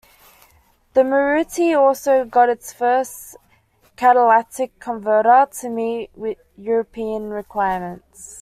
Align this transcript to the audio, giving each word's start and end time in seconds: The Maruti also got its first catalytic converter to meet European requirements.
The 0.95 1.01
Maruti 1.01 1.77
also 1.79 2.25
got 2.25 2.49
its 2.49 2.73
first 2.73 3.37
catalytic 3.97 4.79
converter 4.79 5.47
to 5.59 5.69
meet 5.69 6.09
European 6.57 7.29
requirements. 7.29 8.39